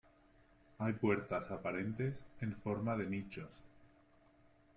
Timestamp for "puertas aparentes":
0.93-2.25